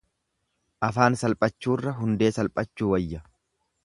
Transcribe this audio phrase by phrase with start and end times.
[0.87, 3.23] Afaan salphachurra hundee salphachuu wayya.